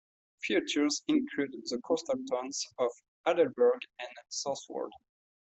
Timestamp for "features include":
0.41-1.51